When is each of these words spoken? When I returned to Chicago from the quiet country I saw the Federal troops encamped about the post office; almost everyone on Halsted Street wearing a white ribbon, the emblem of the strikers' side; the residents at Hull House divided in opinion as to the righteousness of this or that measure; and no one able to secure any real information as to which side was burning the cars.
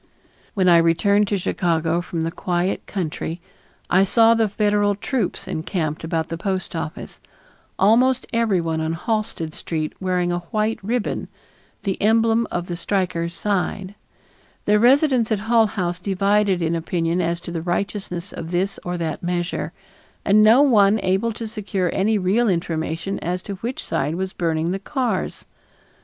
When 0.55 0.67
I 0.67 0.79
returned 0.79 1.27
to 1.27 1.37
Chicago 1.37 2.01
from 2.01 2.21
the 2.21 2.31
quiet 2.31 2.87
country 2.87 3.39
I 3.87 4.03
saw 4.03 4.33
the 4.33 4.49
Federal 4.49 4.95
troops 4.95 5.47
encamped 5.47 6.03
about 6.03 6.29
the 6.29 6.39
post 6.39 6.75
office; 6.75 7.19
almost 7.77 8.25
everyone 8.33 8.81
on 8.81 8.93
Halsted 8.93 9.53
Street 9.53 9.93
wearing 9.99 10.31
a 10.31 10.39
white 10.49 10.79
ribbon, 10.83 11.27
the 11.83 12.01
emblem 12.01 12.47
of 12.49 12.65
the 12.65 12.75
strikers' 12.75 13.35
side; 13.35 13.93
the 14.65 14.79
residents 14.79 15.31
at 15.31 15.41
Hull 15.41 15.67
House 15.67 15.99
divided 15.99 16.63
in 16.63 16.73
opinion 16.75 17.21
as 17.21 17.39
to 17.41 17.51
the 17.51 17.61
righteousness 17.61 18.33
of 18.33 18.49
this 18.49 18.79
or 18.83 18.97
that 18.97 19.21
measure; 19.21 19.71
and 20.25 20.41
no 20.41 20.63
one 20.63 20.99
able 21.03 21.31
to 21.33 21.47
secure 21.47 21.91
any 21.93 22.17
real 22.17 22.49
information 22.49 23.19
as 23.19 23.43
to 23.43 23.53
which 23.57 23.83
side 23.85 24.15
was 24.15 24.33
burning 24.33 24.71
the 24.71 24.79
cars. 24.79 25.45